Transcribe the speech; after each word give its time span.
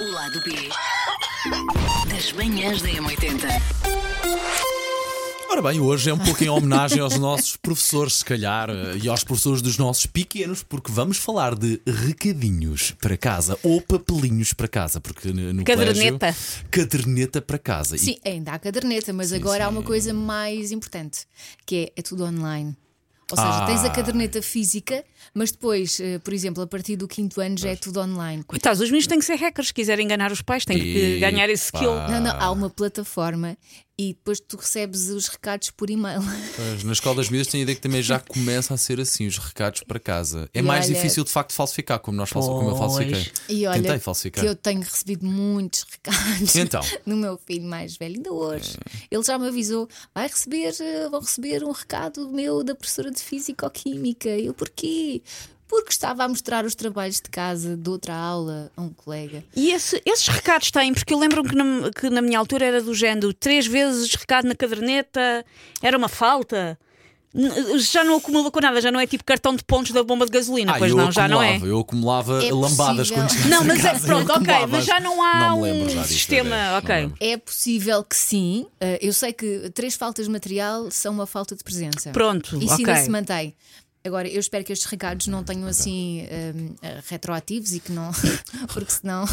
O 0.00 0.10
lado 0.10 0.40
B 0.42 0.52
das 2.12 2.32
manhãs 2.32 2.80
da 2.82 2.88
M80. 2.88 3.46
Ora 5.50 5.62
bem, 5.62 5.80
hoje 5.80 6.08
é 6.08 6.14
um 6.14 6.18
pouco 6.18 6.42
em 6.44 6.48
homenagem 6.48 7.00
aos 7.00 7.18
nossos 7.18 7.56
professores, 7.56 8.14
se 8.18 8.24
calhar, 8.24 8.70
eh, 8.70 8.98
e 9.02 9.08
aos 9.08 9.24
professores 9.24 9.60
dos 9.60 9.76
nossos 9.76 10.06
pequenos, 10.06 10.62
porque 10.62 10.90
vamos 10.92 11.16
falar 11.18 11.54
de 11.56 11.80
recadinhos 11.86 12.92
para 12.92 13.16
casa 13.16 13.58
ou 13.62 13.80
papelinhos 13.82 14.52
para 14.52 14.68
casa, 14.68 15.00
porque 15.00 15.32
no 15.32 15.64
Caderneta. 15.64 16.18
colégio, 16.32 16.64
caderneta 16.70 17.42
para 17.42 17.58
casa. 17.58 17.96
E- 17.96 17.98
Sim, 17.98 18.16
ainda 18.24 18.52
há 18.52 18.58
caderneta, 18.58 19.12
mas 19.12 19.32
agora 19.32 19.66
há 19.66 19.68
uma 19.68 19.82
coisa 19.82 20.14
mais 20.14 20.70
importante, 20.72 21.26
que 21.66 21.90
é, 21.96 22.00
é 22.00 22.02
tudo 22.02 22.24
online. 22.24 22.76
Ou 23.30 23.36
seja, 23.36 23.48
Ah. 23.62 23.66
tens 23.66 23.84
a 23.84 23.90
caderneta 23.90 24.42
física, 24.42 25.04
mas 25.34 25.50
depois, 25.52 25.98
eh, 26.00 26.18
por 26.18 26.32
exemplo, 26.34 26.62
a 26.62 26.66
partir 26.66 26.96
do 26.96 27.06
quinto 27.06 27.40
ano 27.40 27.56
já 27.58 27.70
é 27.70 27.76
tudo 27.76 28.00
online. 28.00 28.42
Coitados, 28.44 28.80
os 28.80 28.86
meninos 28.90 29.06
têm 29.06 29.18
que 29.18 29.24
ser 29.24 29.36
hackers. 29.36 29.68
Se 29.68 29.74
quiserem 29.74 30.04
enganar 30.04 30.32
os 30.32 30.42
pais, 30.42 30.64
têm 30.64 30.78
que 30.78 31.18
ganhar 31.20 31.48
esse 31.48 31.64
skill. 31.66 31.94
Não, 31.94 32.20
não, 32.20 32.40
há 32.40 32.50
uma 32.50 32.68
plataforma 32.70 33.56
e 34.02 34.14
depois 34.14 34.40
tu 34.40 34.56
recebes 34.56 35.08
os 35.10 35.28
recados 35.28 35.70
por 35.70 35.90
e-mail. 35.90 36.20
Mas 36.22 36.82
na 36.84 36.92
escola 36.92 37.16
das 37.16 37.28
miúdas 37.28 37.48
tenho 37.48 37.60
a 37.60 37.64
ideia 37.64 37.76
que 37.76 37.82
também 37.82 38.00
já 38.02 38.18
começa 38.18 38.72
a 38.72 38.76
ser 38.78 38.98
assim, 38.98 39.26
os 39.26 39.36
recados 39.36 39.82
para 39.82 40.00
casa. 40.00 40.48
É 40.54 40.60
E 40.60 40.62
mais 40.62 40.86
olha- 40.86 40.94
difícil 40.94 41.22
de 41.22 41.30
facto 41.30 41.52
falsificar, 41.52 41.98
como, 41.98 42.16
nós 42.16 42.30
falsi- 42.30 42.48
como 42.48 42.70
eu 42.70 42.76
Pois. 42.76 42.78
falsifiquei. 42.94 43.32
E 43.48 43.66
olha, 43.66 43.82
Tentei 43.82 43.98
falsificar. 43.98 44.42
que 44.42 44.48
eu 44.50 44.54
tenho 44.56 44.80
recebido 44.80 45.26
muitos 45.26 45.84
recados 45.90 46.56
Então? 46.56 46.80
no 47.04 47.14
meu 47.16 47.38
filho 47.46 47.64
mais 47.68 47.96
velho, 47.98 48.16
ainda 48.16 48.32
hoje. 48.32 48.78
Ele 49.10 49.22
já 49.22 49.38
me 49.38 49.48
avisou: 49.48 49.86
vai 50.14 50.28
receber, 50.28 50.74
eh, 50.80 51.08
vão 51.10 51.20
receber 51.20 51.62
um 51.62 51.72
recado 51.72 52.26
meu 52.30 52.64
da 52.64 52.74
professora 52.74 53.10
de 53.10 53.20
Físico-Química. 53.20 54.30
Eu 54.30 54.54
porquê? 54.54 55.22
Porque 55.70 55.90
estava 55.90 56.24
a 56.24 56.28
mostrar 56.28 56.64
os 56.64 56.74
trabalhos 56.74 57.16
de 57.20 57.30
casa 57.30 57.76
de 57.76 57.88
outra 57.88 58.12
aula 58.12 58.70
a 58.76 58.82
um 58.82 58.88
colega. 58.90 59.44
E 59.54 59.70
esse- 59.70 60.02
esses 60.04 60.26
recados 60.26 60.70
têm, 60.72 60.92
porque 60.92 61.14
eu 61.14 61.18
lembro-me 61.18 61.48
que 61.48 61.54
na, 61.54 61.90
que 61.92 62.10
na 62.10 62.20
minha 62.20 62.38
altura 62.40 62.66
era 62.66 62.82
do 62.82 62.92
género 62.92 63.32
três 63.32 63.68
vezes 63.68 64.12
recado 64.14 64.48
na 64.48 64.54
caderneta, 64.56 65.44
era 65.80 65.96
uma 65.96 66.08
falta. 66.08 66.76
Já 67.78 68.02
não 68.02 68.16
acumula 68.16 68.50
com 68.50 68.58
nada, 68.60 68.80
já 68.80 68.90
não 68.90 68.98
é 68.98 69.06
tipo 69.06 69.22
cartão 69.22 69.54
de 69.54 69.62
pontos 69.62 69.92
da 69.92 70.02
bomba 70.02 70.26
de 70.26 70.32
gasolina, 70.32 70.72
Ah, 70.72 70.78
pois 70.78 70.90
eu 70.90 70.96
não, 70.96 71.12
já 71.12 71.28
não 71.28 71.40
é. 71.40 71.50
acumulava, 71.54 71.66
Eu 71.68 71.78
acumulava 71.78 72.44
É 72.44 72.52
lambadas 72.52 73.08
possível. 73.08 73.28
quando 73.38 73.48
Não, 73.48 73.60
a 73.60 73.64
mas 73.64 73.84
é 73.84 73.98
pronto, 74.00 74.32
ok, 74.32 74.54
mas 74.68 74.84
já 74.84 74.98
não 74.98 75.22
há 75.22 75.38
Não 75.50 75.60
lembro 75.62 75.96
um 76.00 76.04
sistema, 76.04 76.56
é, 76.56 76.70
não 76.70 76.78
ok. 76.78 77.12
É 77.20 77.36
possível 77.36 78.02
que 78.02 78.16
sim. 78.16 78.66
Eh, 78.80 78.98
eu 79.00 79.12
sei 79.12 79.32
que 79.32 79.70
três 79.72 79.94
faltas 79.94 80.26
de 80.26 80.32
material 80.32 80.90
são 80.90 81.12
uma 81.14 81.24
falta 81.26 81.54
de 81.54 81.62
presença. 81.62 82.10
Pronto, 82.10 82.56
Isso 82.60 82.74
ok. 82.74 82.84
ainda 82.84 82.96
se 82.96 83.08
mantém. 83.08 83.54
Agora, 84.02 84.26
eu 84.26 84.40
espero 84.40 84.64
que 84.64 84.72
estes 84.72 84.90
recados 84.90 85.26
não 85.26 85.44
tenham 85.44 85.68
assim 85.68 86.20
eh, 86.22 86.54
retroativos 87.06 87.74
e 87.74 87.80
que 87.80 87.92
não. 87.92 88.10
Porque 88.72 88.92
senão 88.92 89.24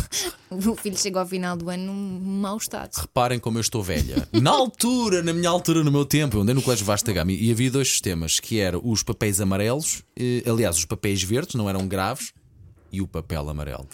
o 0.49 0.75
filho 0.75 0.97
chega 0.97 1.19
ao 1.19 1.25
final 1.25 1.55
do 1.55 1.69
ano 1.69 1.85
num 1.85 2.19
mau 2.19 2.57
estado. 2.57 2.93
Reparem 2.93 3.39
como 3.39 3.57
eu 3.57 3.61
estou 3.61 3.81
velha. 3.81 4.27
Na 4.33 4.51
altura, 4.51 5.23
na 5.23 5.31
minha 5.31 5.49
altura, 5.49 5.83
no 5.83 5.91
meu 5.91 6.05
tempo, 6.05 6.37
eu 6.37 6.41
andei 6.41 6.53
no 6.53 6.61
Colégio 6.61 6.85
Vasta 6.85 7.13
Gama 7.13 7.31
e 7.31 7.49
havia 7.49 7.71
dois 7.71 7.87
sistemas, 7.87 8.41
que 8.41 8.59
eram 8.59 8.81
os 8.83 9.03
papéis 9.03 9.39
amarelos, 9.39 10.03
eh, 10.19 10.43
aliás, 10.45 10.77
os 10.77 10.85
papéis 10.85 11.23
verdes, 11.23 11.55
não 11.55 11.69
eram 11.69 11.87
graves, 11.87 12.33
e 12.91 13.01
o 13.01 13.07
papel 13.07 13.49
amarelo. 13.49 13.87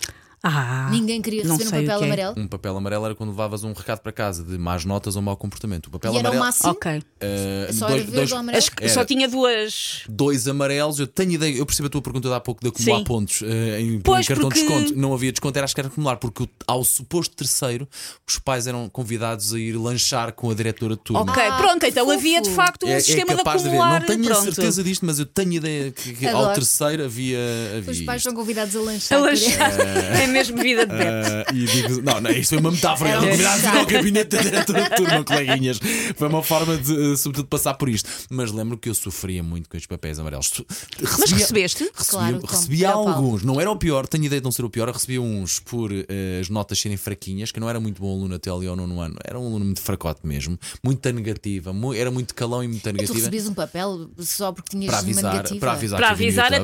Ah, 0.45 0.89
Ninguém 0.91 1.21
queria 1.21 1.43
não 1.45 1.55
receber 1.55 1.67
um 1.67 1.69
sei 1.69 1.79
o 1.79 1.83
papel 1.87 1.97
que 1.99 2.03
é. 2.03 2.07
amarelo. 2.07 2.33
Um 2.37 2.47
papel 2.49 2.77
amarelo 2.77 3.05
era 3.05 3.15
quando 3.15 3.29
levavas 3.29 3.63
um 3.63 3.71
recado 3.71 3.99
para 4.01 4.11
casa 4.11 4.43
de 4.43 4.57
más 4.57 4.83
notas 4.83 5.15
ou 5.15 5.21
mau 5.21 5.37
comportamento. 5.37 5.87
O 5.87 5.91
papel 5.91 6.13
E 6.13 6.17
era 6.17 6.27
o 6.27 6.31
amarelo. 6.31 6.45
máximo. 6.45 6.69
ok. 6.71 7.01
eh, 7.21 7.69
Só 7.71 7.87
dois, 7.87 7.93
era 8.01 8.03
verde 8.03 8.11
dois- 8.11 8.31
ou 8.33 8.37
amarelo. 8.39 8.57
As 8.63 8.67
que- 8.69 8.89
só 8.89 8.99
Era. 8.99 9.05
tinha 9.05 9.27
duas. 9.29 10.01
dois 10.09 10.45
amarelos, 10.45 10.99
eu 10.99 11.07
tenho 11.07 11.31
ideia, 11.31 11.55
eu 11.55 11.65
percebo 11.65 11.87
a 11.87 11.89
tua 11.89 12.01
pergunta 12.01 12.27
de 12.27 12.33
há 12.35 12.41
pouco 12.41 12.61
de 12.61 12.67
acumular 12.67 12.97
Sim. 12.97 13.03
pontos 13.05 13.41
eh, 13.41 13.79
em, 13.79 14.01
Pois, 14.01 14.25
em 14.25 14.27
cartão 14.27 14.49
porque- 14.49 14.61
de 14.61 14.67
desconto. 14.67 14.99
Não 14.99 15.13
havia 15.13 15.31
desconto, 15.31 15.57
era 15.57 15.63
acho 15.63 15.73
que 15.75 15.79
era 15.79 15.87
acumular, 15.87 16.17
porque 16.17 16.43
o- 16.43 16.49
ao 16.67 16.83
suposto 16.83 17.33
terceiro, 17.37 17.87
os 18.27 18.37
pais 18.37 18.67
eram 18.67 18.89
convidados 18.89 19.53
a 19.53 19.59
ir 19.59 19.77
lanchar 19.77 20.33
com 20.33 20.51
a 20.51 20.53
diretora 20.53 20.95
de 20.97 21.01
turma. 21.03 21.21
Ok, 21.21 21.41
Ah, 21.41 21.55
pronto, 21.57 21.79
que 21.79 21.87
então 21.87 22.05
fofo. 22.05 22.17
havia 22.17 22.41
de 22.41 22.49
facto 22.49 22.85
um 22.85 22.89
É, 22.89 22.95
é 22.95 22.99
sistema 22.99 23.31
de 23.31 23.37
capaz 23.37 23.61
de 23.61 23.69
haver. 23.69 23.79
acumular. 23.79 23.99
Não 24.01 24.07
tenho 24.07 24.23
a 24.23 24.27
pronto. 24.27 24.43
certeza 24.53 24.83
disto, 24.83 25.05
mas 25.05 25.19
eu 25.19 25.25
tenho 25.25 25.53
ideia 25.53 25.89
que, 25.91 26.13
que 26.15 26.27
ao 26.27 26.39
Adoro. 26.41 26.55
terceiro 26.55 27.05
havia. 27.05 27.39
havia 27.77 27.91
Os 27.93 28.01
pais 28.01 28.17
isto. 28.17 28.29
são 28.29 28.33
convidados 28.37 28.75
a 28.75 28.81
lanchar. 28.81 29.17
A 29.17 29.21
lanchar. 29.21 29.71
É 30.23 30.27
mesmo 30.33 30.57
vida 30.61 30.85
de. 30.85 30.93
Ah, 30.93 31.45
e 31.53 31.65
digo, 31.65 32.01
não, 32.01 32.19
não, 32.21 32.31
isto 32.31 32.49
foi 32.49 32.57
uma 32.59 32.71
metáfora. 32.71 33.09
Era 33.11 33.21
um 33.21 33.25
a 33.25 33.33
ir 33.35 33.77
ao 33.79 33.85
gabinete 33.85 34.29
da 34.35 34.41
diretora 34.41 34.83
de 34.89 34.95
turma, 34.95 35.23
coleguinhas. 35.23 35.79
Foi 36.15 36.27
uma 36.27 36.43
forma 36.43 36.77
de, 36.77 37.13
eh, 37.13 37.15
sobretudo, 37.15 37.47
passar 37.47 37.73
por 37.75 37.87
isto. 37.89 38.09
Mas 38.29 38.51
lembro 38.51 38.77
que 38.77 38.89
eu 38.89 38.95
sofria 38.95 39.41
muito 39.43 39.69
com 39.69 39.77
estes 39.77 39.87
papéis 39.87 40.19
amarelos. 40.19 40.49
Tu- 40.49 40.65
Mas 41.01 41.11
recebia- 41.11 41.37
recebeste? 41.37 41.83
Recebia, 41.93 42.03
Claro, 42.07 42.45
recebia 42.45 42.89
alguns, 42.91 43.43
não 43.43 43.59
era 43.61 43.69
o 43.71 43.75
pior, 43.77 44.07
tenho 44.07 44.25
ideia 44.25 44.41
de 44.41 44.45
não 44.45 44.51
ser 44.51 44.63
o 44.65 44.69
pior. 44.69 44.87
Eu 44.87 44.93
recebia 44.93 45.21
uns 45.21 45.59
por 45.59 45.91
eh, 45.91 46.39
as 46.41 46.49
notas 46.49 46.79
serem 46.79 46.97
fraquinhas, 46.97 47.51
que 47.51 47.59
não 47.59 47.69
era 47.69 47.79
muito 47.79 48.01
bom 48.01 48.11
aluno 48.11 48.35
até 48.35 48.49
ali 48.49 48.67
ao 48.67 48.75
nono 48.75 48.99
ano, 48.99 49.15
era 49.23 49.39
um 49.39 49.45
aluno 49.45 49.65
muito 49.65 49.81
fracote 49.81 50.21
mesmo, 50.25 50.57
muita 50.83 51.11
negativa, 51.11 51.71
mu- 51.73 51.93
era 51.93 52.09
muito 52.11 52.33
calão 52.33 52.63
e 52.63 52.67
muita 52.67 52.89
Tu 52.89 52.93
negativa. 52.93 53.17
recebias 53.19 53.47
um 53.47 53.53
papel 53.53 54.09
só 54.19 54.51
porque 54.51 54.71
tinhas 54.71 54.87
Para 54.87 54.95
uma 54.97 55.01
avisar, 55.03 55.33
negativa. 55.33 55.59
para 55.59 55.71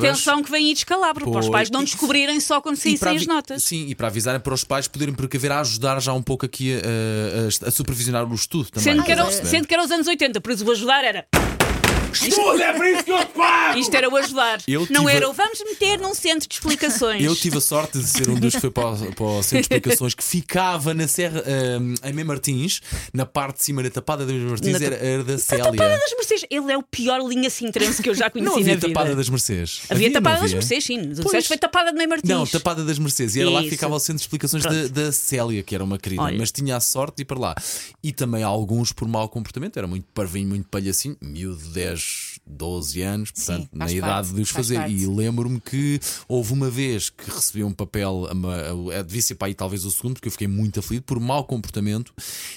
atenção 0.10 0.44
que 0.44 0.52
vem 0.52 0.68
aí 0.68 0.74
descalabro, 0.74 1.30
para 1.32 1.40
os 1.40 1.50
pais 1.50 1.70
não 1.70 1.84
descobrirem 1.84 2.40
só 2.40 2.62
quando 2.62 2.76
E 2.76 2.80
saíssem 2.80 3.16
as 3.18 3.26
notas. 3.28 3.59
Sim, 3.60 3.88
e 3.88 3.96
para 3.96 4.08
avisarem 4.08 4.40
para 4.40 4.54
os 4.54 4.64
pais 4.64 4.88
poderem 4.88 5.14
precaver 5.14 5.52
a 5.52 5.60
ajudar 5.62 6.00
já 6.00 6.14
um 6.14 6.22
pouco 6.22 6.46
aqui 6.46 6.76
a, 6.76 7.66
a- 7.66 7.68
a 7.68 7.72
supervisionar 7.72 8.26
o 8.30 8.34
estudo 8.36 8.70
também. 8.72 8.84
Sendo 8.84 9.04
que, 9.04 9.12
era, 9.12 9.30
sendo 9.32 9.68
que 9.68 9.74
era 9.74 9.84
os 9.84 9.92
anos 9.92 10.08
80, 10.08 10.40
por 10.42 10.52
isso 10.52 10.66
o 10.66 10.72
ajudar 10.72 11.04
era. 11.04 11.26
Estuda, 12.14 12.64
é 12.64 12.74
por 12.74 12.86
isso 12.86 13.04
que 13.04 13.12
eu 13.12 13.26
pago! 13.28 13.80
Isto 13.80 13.96
era 13.96 14.10
o 14.10 14.16
ajudar. 14.18 14.62
Eu 14.68 14.88
não 14.90 15.06
tive... 15.06 15.16
era 15.16 15.30
o 15.30 15.34
vamos 15.34 15.60
meter 15.64 16.00
num 16.00 16.14
centro 16.14 16.48
de 16.48 16.56
explicações. 16.56 17.24
Eu 17.24 17.36
tive 17.36 17.58
a 17.58 17.62
sorte 17.62 18.00
de 18.00 18.08
ser 18.08 18.30
um 18.30 18.36
dos 18.36 18.56
que 18.56 18.62
foi 18.62 18.72
para 18.72 18.90
o, 18.90 19.16
para 19.16 19.26
o 19.26 19.44
centro 19.44 19.58
de 19.58 19.76
explicações 19.76 20.14
que 20.14 20.24
ficava 20.24 20.94
na 20.94 21.08
Serra, 21.08 21.44
um, 21.80 21.96
em 22.04 22.14
Mem 22.14 22.26
Martins, 22.26 22.82
na 23.14 23.26
parte 23.26 23.58
de 23.58 23.64
cima 23.64 23.84
da 23.84 23.90
Tapada 23.90 24.26
das 24.26 24.36
mercedes, 24.36 24.82
era, 24.82 24.96
era, 24.96 25.24
da 25.24 25.38
Célia. 25.38 25.66
Tapada 25.66 25.98
das 25.98 26.14
mercedes, 26.14 26.46
ele 26.50 26.72
é 26.72 26.78
o 26.78 26.84
pior 26.84 27.20
linha 27.28 27.50
sintrense 27.50 28.02
que 28.02 28.10
eu 28.10 28.16
já 28.16 28.30
conheci 28.30 28.50
não 28.50 28.60
havia 28.60 28.76
na 28.76 28.82
Tapada 28.82 29.06
vida. 29.10 29.16
das 29.16 29.30
mercedes. 29.30 29.82
Havia, 29.90 30.08
havia 30.08 30.22
Tapada 30.22 30.42
das 30.42 30.54
mercedes, 30.54 30.84
sim. 30.86 31.00
O 31.00 31.24
pois. 31.24 31.48
foi 31.48 31.58
Tapada 31.58 31.92
de 31.92 31.98
Mem 31.98 32.08
Martins. 32.08 32.30
Não, 32.30 32.46
Tapada 32.46 32.84
das 32.84 33.00
mercedes 33.00 33.36
E 33.36 33.42
era 33.42 33.50
isso. 33.50 33.56
lá 33.56 33.64
que 33.64 33.70
ficava 33.70 33.96
o 33.96 34.00
centro 34.00 34.18
de 34.18 34.22
explicações 34.22 34.64
da, 34.64 34.88
da, 34.88 35.12
Célia, 35.12 35.64
que 35.64 35.76
era 35.76 35.84
uma 35.84 35.98
querida. 35.98 36.22
Olha. 36.24 36.38
Mas 36.38 36.52
tinha 36.52 36.76
a 36.76 36.80
sorte 36.80 37.18
de 37.18 37.22
ir 37.24 37.26
para 37.26 37.40
lá. 37.40 37.56
E 38.04 38.12
também 38.12 38.44
alguns 38.44 38.92
por 38.92 39.08
mau 39.08 39.28
comportamento, 39.30 39.78
era 39.78 39.88
muito 39.88 40.06
parvinho, 40.14 40.50
muito 40.50 40.68
palhacinho, 40.68 41.16
miúdo 41.22 41.64
10 41.70 41.99
też 42.00 42.39
12 42.50 43.02
anos. 43.02 43.32
Portanto, 43.32 43.62
Sim, 43.64 43.70
na 43.72 43.86
faz 43.86 43.98
idade 43.98 44.12
parte, 44.28 44.34
de 44.36 44.42
os 44.42 44.50
faz 44.50 44.68
fazer. 44.68 44.80
parte. 44.80 44.94
E 44.96 45.06
lembro-me 45.08 45.60
que 45.62 46.00
houve 46.28 46.54
uma 46.54 46.70
vez 46.70 47.10
que 47.10 47.30
recebi 47.30 47.64
um 47.64 47.72
papel. 47.72 48.28
Devia 49.06 49.22
ser 49.22 49.36
para 49.36 49.48
aí 49.48 49.54
talvez 49.54 49.86
o 49.86 49.92
segundo, 49.92 50.14
porque 50.16 50.28
eu 50.28 50.32
fiquei 50.32 50.48
muito 50.48 50.80
aflito 50.80 51.04
por 51.04 51.20
mau 51.20 51.44
comportamento. 51.44 52.14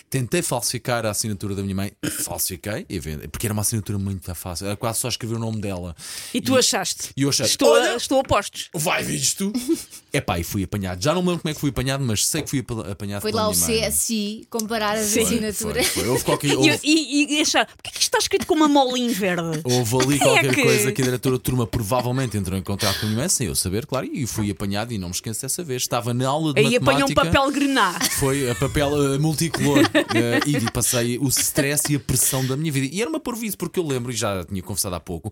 Tentei 0.09 0.43
falsificar 0.43 1.05
a 1.07 1.11
assinatura 1.11 1.55
da 1.55 1.63
minha 1.63 1.75
mãe. 1.75 1.93
Falsifiquei. 2.25 2.87
e 2.89 3.01
Porque 3.29 3.47
era 3.47 3.53
uma 3.53 3.63
assinatura 3.63 3.99
muito 3.99 4.33
fácil. 4.35 4.67
Era 4.67 4.77
quase 4.77 4.99
só 5.01 5.09
escrever 5.09 5.37
o 5.37 5.39
nome 5.39 5.61
dela. 5.61 5.95
E 6.33 6.41
tu 6.41 6.57
achaste? 6.57 7.11
E 7.17 7.23
eu 7.23 7.29
achei. 7.29 7.47
Estou, 7.47 7.71
"Olha, 7.73 7.93
a, 7.93 7.97
estou 7.97 8.21
a 8.21 8.23
postos. 8.23 8.69
Vai 8.75 9.03
visto! 9.03 9.53
Epá, 10.13 10.39
e 10.39 10.45
fui 10.45 10.63
apanhado. 10.65 11.03
Já 11.03 11.15
não 11.15 11.23
me 11.23 11.29
lembro 11.29 11.43
como 11.43 11.51
é 11.51 11.55
que 11.55 11.61
fui 11.61 11.71
apanhado, 11.71 12.05
mas 12.05 12.27
sei 12.27 12.43
que 12.43 12.51
fui 12.51 12.59
apa- 12.61 12.91
apanhado 12.93 13.23
Foi 13.23 13.31
pela 13.31 13.45
lá 13.45 13.49
o. 13.49 13.53
CSI 13.55 14.47
comparar 14.51 14.97
as 14.99 15.17
assinaturas. 15.17 15.97
Houve, 15.97 16.23
qualquer, 16.25 16.49
E, 16.53 16.57
houve, 16.57 16.81
e, 16.85 17.37
e 17.39 17.41
achar, 17.41 17.67
porquê 17.67 17.91
que 17.91 17.97
isto 17.97 18.03
está 18.05 18.19
escrito 18.19 18.47
com 18.47 18.55
uma 18.55 18.69
molinha 18.69 19.13
verde? 19.15 19.61
houve 19.65 19.82
ali 20.01 20.19
Quem 20.21 20.29
é 20.29 20.33
qualquer 20.33 20.55
que- 20.55 20.63
coisa 20.63 20.93
que 20.93 21.03
a 21.03 21.05
diretora 21.05 21.37
de 21.37 21.43
turma 21.43 21.67
provavelmente 21.67 22.37
entrou 22.37 22.59
em 22.59 22.63
contato 22.63 23.01
com 23.01 23.07
a 23.07 23.09
minha 23.09 23.21
mãe, 23.21 23.29
sem 23.29 23.47
eu 23.47 23.55
saber, 23.55 23.87
claro, 23.87 24.07
e 24.07 24.27
fui 24.27 24.51
apanhado 24.51 24.93
e 24.93 24.99
não 24.99 25.09
me 25.09 25.15
esqueço 25.15 25.43
dessa 25.43 25.63
vez. 25.65 25.83
Estava 25.83 26.13
na 26.15 26.29
aula 26.29 26.53
de 26.55 26.61
Aí 26.61 26.77
apanhou 26.77 27.01
um 27.07 27.09
matemática. 27.09 27.41
papel 27.41 27.53
grená. 27.53 27.93
Foi 28.19 28.51
a 28.51 28.55
papel 28.55 29.15
eh, 29.15 29.19
multicolor 29.19 29.79
eh, 30.15 30.41
e 30.47 30.71
passei 30.71 31.19
o 31.19 31.29
stress 31.29 31.93
e 31.93 31.97
a 31.97 32.01
pressão 32.01 32.45
da 32.47 32.57
minha 32.57 32.71
vida. 32.73 32.89
E 32.95 33.01
era 33.01 33.09
uma 33.11 33.21
porvice, 33.21 33.57
porque 33.57 33.79
eu 33.81 33.87
lembro, 33.87 34.13
e 34.13 34.15
já 34.17 34.45
tinha 34.45 34.63
confessado 34.63 34.95
há 34.95 35.01
pouco, 35.01 35.31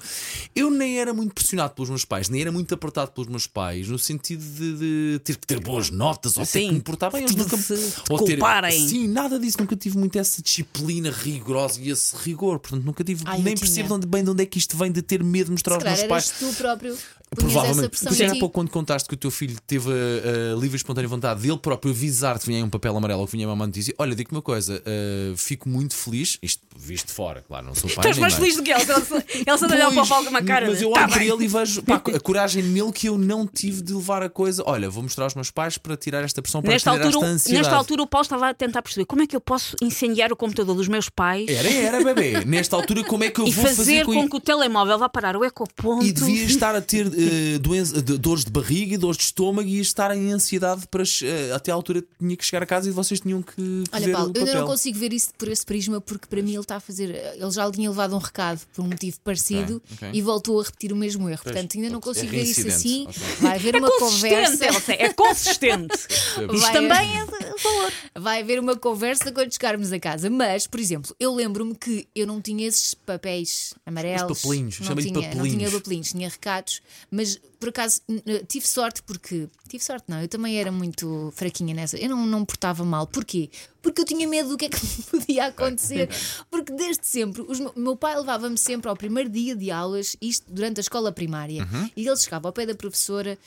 eu 0.55 0.71
nem 0.71 0.99
era 0.99 1.13
muito 1.13 1.35
pressionado 1.35 1.75
pelos 1.75 1.89
meus 1.91 2.05
pais, 2.05 2.29
nem 2.29 2.41
era 2.43 2.53
muito 2.53 2.73
apertado 2.75 3.11
pelos 3.13 3.29
meus 3.29 3.47
pais, 3.47 3.89
no 3.89 3.99
sentido 3.99 4.43
de, 4.45 4.77
de 5.15 5.19
ter 5.25 5.37
que 5.37 5.47
ter 5.47 5.61
boas 5.61 5.91
notas 5.91 6.37
ou 6.37 6.45
ter 6.45 6.61
Sim, 6.61 6.69
que 6.69 6.75
me 6.75 6.81
portar 6.81 7.11
bem. 7.13 7.23
Eles 7.23 7.35
nunca 7.37 7.57
se- 7.57 7.95
ou 8.09 8.19
ter-. 8.25 8.41
Sim, 8.89 9.09
nada 9.09 9.39
disso. 9.39 9.59
Nunca 9.61 9.77
tive 9.77 9.99
muito 9.99 10.19
essa 10.19 10.43
disciplina 10.43 11.11
rigorosa 11.11 11.81
e 11.81 11.91
esse 11.91 12.17
rigor. 12.17 12.59
Portanto, 12.59 12.85
nunca 12.85 13.05
tive, 13.05 13.23
Ai, 13.27 13.39
eu 13.39 13.43
nem 13.43 13.55
percebo 13.57 13.99
bem 14.07 14.25
de 14.25 14.31
onde 14.31 14.40
é 14.41 14.47
que 14.47 14.59
isto 14.59 14.77
vem 14.77 14.91
de 14.91 15.03
ter 15.03 15.23
medo 15.23 15.47
de 15.47 15.53
mostrar 15.53 15.81
Se 15.81 15.87
aos 15.87 15.99
meus 15.99 16.09
pais. 16.09 16.31
tu 16.39 16.53
próprio. 16.55 16.97
Provavelmente. 17.37 17.97
Por 18.01 18.21
em 18.21 18.33
ti. 18.33 18.39
pouco, 18.41 18.55
quando 18.55 18.71
contaste 18.71 19.09
que 19.09 19.15
o 19.15 19.17
teu 19.17 19.31
filho 19.31 19.57
teve 19.65 19.89
a, 19.89 20.55
livre 20.57 20.75
e 20.75 20.77
espontânea 20.77 21.09
vontade 21.09 21.41
dele 21.41 21.59
próprio 21.59 21.93
avisar-te 21.93 22.45
vinha 22.45 22.59
aí 22.59 22.65
um 22.65 22.69
papel 22.69 22.97
amarelo 22.97 23.21
ou 23.21 23.27
que 23.27 23.33
vinha 23.37 23.49
uma 23.49 23.67
notícia, 23.67 23.95
olha, 23.99 24.17
digo-te 24.17 24.35
uma 24.35 24.43
coisa, 24.43 24.83
uh, 24.83 25.37
fico 25.37 25.69
muito 25.69 25.95
feliz, 25.95 26.39
isto 26.43 26.61
visto 26.77 27.07
de 27.07 27.13
fora, 27.13 27.45
claro, 27.47 27.67
não 27.67 27.75
sou 27.75 27.89
pai. 27.91 27.99
Estás 27.99 28.19
mais 28.19 28.35
feliz 28.35 28.57
do 28.57 28.63
que 28.65 28.73
ela. 28.73 28.83
Ela- 28.83 29.59
só 29.59 29.67
olhar 29.71 29.93
para 29.93 30.03
o 30.03 30.09
palco 30.09 30.25
com 30.25 30.31
uma 30.31 30.43
cara. 30.43 30.67
Mas 30.69 30.83
eu 30.83 30.91
"Tá 30.91 31.03
olho 31.03 31.09
para 31.09 31.19
bem." 31.21 31.29
ele 31.29 31.45
e 31.45 31.49
vejo 31.49 31.83
pá, 31.83 31.97
a 32.15 32.21
coragem 32.21 32.63
nele 32.65 32.91
que 32.91 33.09
eu 33.09 33.17
não 33.17 33.47
tive 33.47 33.81
de 33.83 33.93
levar 33.93 34.23
a 34.23 34.29
coisa 34.29 34.65
olha, 34.67 34.91
vou 34.91 35.03
mostrar 35.03 35.25
aos 35.25 35.35
meus 35.35 35.51
pais 35.53 35.79
para 35.79 35.97
tirar 35.97 36.25
esta 36.25 36.43
pressão 36.43 36.61
para 36.63 36.73
Nesta 36.73 36.91
tirar 36.91 37.05
altura, 37.05 37.25
esta 37.25 37.35
ansiedade. 37.35 37.63
nesta 37.63 37.77
altura, 37.77 38.03
o 38.03 38.07
Paulo 38.09 38.23
estava 38.23 38.49
a 38.49 38.55
tentar 38.55 38.83
perceber 38.83 39.05
como 39.05 39.23
é 39.23 39.27
que 39.27 39.37
eu 39.37 39.41
posso 39.41 39.77
incendiar 39.81 40.33
o 40.33 40.37
computador 40.37 40.75
dos 40.75 40.89
meus 40.89 41.09
pais 41.09 41.49
Era, 41.49 41.71
era, 41.71 42.03
bebê. 42.05 42.43
Nesta 42.51 42.75
altura, 42.75 43.05
como 43.05 43.23
é 43.23 43.31
que 43.31 43.41
eu 43.41 43.45
vou 43.45 43.53
fazer, 43.55 43.77
fazer 43.77 44.05
com 44.05 44.15
com? 44.29 44.29
Que 44.31 44.37
o 44.37 44.41
telemóvel 44.41 44.99
vá 44.99 45.09
parar 45.09 45.37
o 45.37 45.45
ecoponto. 45.45 46.05
E 46.07 46.13
devia 46.13 46.45
estar 46.45 46.75
a 46.75 46.81
ter 46.81 47.07
eh, 47.07 47.59
doença- 47.59 48.01
de- 48.01 48.17
dores 48.17 48.45
de 48.45 48.51
barriga 48.51 48.95
e 48.95 48.97
dores 48.97 49.17
de 49.19 49.25
estômago 49.25 49.69
e 49.69 49.81
estar 49.81 50.17
em 50.17 50.33
ansiedade 50.33 50.87
para 50.91 51.03
eh, 51.03 51.53
até 51.53 51.71
à 51.71 51.75
altura 51.75 52.03
tinha 52.19 52.37
que 52.37 52.45
chegar 52.45 52.63
a 52.63 52.67
casa 52.67 52.89
e 52.89 52.93
vocês 52.93 53.21
tinham 53.21 53.43
que, 53.43 53.55
que 53.55 53.85
Olha, 53.93 54.07
ver 54.07 54.13
Paulo, 54.13 54.33
o 54.35 54.39
eu 54.39 54.55
não 54.55 54.67
consigo 54.67 54.99
ver 54.99 55.13
isso 55.13 55.31
por 55.37 55.49
esse 55.49 55.65
prisma 55.67 56.01
porque 56.01 56.27
para 56.27 56.41
mim 56.43 56.53
ele 56.53 56.61
está 56.61 56.77
a 56.77 56.81
fazer. 56.81 57.11
Ele 57.37 57.51
já 57.51 57.67
lhe 57.67 57.73
tinha 57.73 57.91
levado 57.91 58.15
um 58.15 58.19
recado 58.19 58.61
por 58.73 58.83
um 58.85 58.89
motivo 58.89 59.19
parecido 59.25 59.83
Ok, 59.93 60.09
ok. 60.09 60.11
e 60.13 60.23
voltou 60.23 60.61
a 60.61 60.65
repetir 60.65 60.93
o 60.93 60.97
mesmo 60.97 61.29
erro. 61.29 61.43
Portanto, 61.43 61.77
ainda 61.77 61.91
não 61.91 62.01
consigo 62.01 62.29
ver 62.31 62.43
isso 62.45 62.67
assim. 62.69 63.05
reincidente, 63.07 63.21
ok. 63.21 63.37
Vai 63.41 63.57
haver 63.57 63.75
É 63.75 63.79
uma 63.79 63.91
conversa. 63.99 64.67
Elsa, 64.67 64.93
é 64.93 65.13
consistente. 65.13 65.95
Isto 66.55 66.59
Vai- 66.59 66.73
também 66.73 67.19
é 67.19 67.25
valor. 67.25 67.93
Vai 68.19 68.41
haver 68.43 68.61
uma 68.61 68.77
conversa 68.77 69.33
quando 69.33 69.53
chegarmos 69.53 69.93
a 69.93 69.99
casa. 69.99 70.31
Mas, 70.31 70.67
por 70.67 70.79
exemplo, 70.81 71.15
eu 71.19 71.35
lembro-me 71.35 71.75
que 71.75 72.07
eu 72.15 72.27
não 72.27 72.41
tinha 72.41 72.67
esses 72.67 72.95
papéis 72.95 73.75
amarelos. 73.85 74.10
Os 74.17 74.41
papelinhos, 74.41 74.81
não 74.81 74.87
chama-lhe 74.87 75.07
tinha, 75.09 75.21
não 75.21 75.29
papelinhos. 75.29 75.59
tinha 75.59 75.71
papelinhos, 75.71 76.09
tinha 76.11 76.29
recados. 76.29 76.83
Mas 77.11 77.41
por 77.59 77.69
acaso 77.69 78.01
tive 78.49 78.67
sorte 78.67 79.03
porque. 79.03 79.49
Tive 79.69 79.85
sorte, 79.85 80.05
não. 80.09 80.21
Eu 80.21 80.29
também 80.29 80.59
era 80.59 80.73
muito 80.73 81.33
fraquinha 81.37 81.75
nessa. 81.75 81.97
Eu 81.99 82.09
não, 82.09 82.27
não 82.27 82.41
me 82.41 82.47
portava 82.47 82.85
mal. 82.85 83.07
Porquê? 83.07 83.51
Porque 83.83 84.01
eu 84.01 84.05
tinha 84.05 84.27
medo 84.27 84.51
do 84.51 84.57
que 84.57 84.67
é 84.67 84.69
que 84.69 84.85
me 84.85 85.03
podia 85.21 85.47
acontecer. 85.47 86.09
Porque 86.51 86.73
desde 86.73 87.07
sempre, 87.07 87.43
os 87.43 87.61
meu, 87.77 87.97
pai 87.97 88.17
levava-me 88.17 88.57
sempre 88.59 88.89
ao 88.89 88.97
primeiro 88.97 89.29
dia 89.29 89.55
de 89.55 89.71
aulas, 89.71 90.17
isto 90.21 90.53
durante 90.53 90.79
a 90.79 90.83
escola 90.83 91.13
primária. 91.13 91.63
Uhum. 91.63 91.91
E 91.97 92.07
ele 92.07 92.17
chegava 92.17 92.49
ao 92.49 92.53
pé 92.53 92.67
da 92.67 92.75
professora. 92.75 93.39